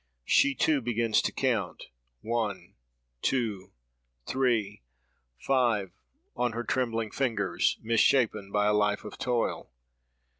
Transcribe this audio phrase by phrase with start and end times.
[0.25, 2.73] She too begins to count—one,
[3.21, 3.71] two,
[4.25, 4.81] three,
[5.37, 9.69] five—on her trembling fingers, misshapen by a life of toil.